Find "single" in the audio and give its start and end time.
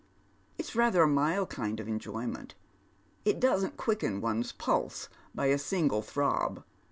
5.59-6.01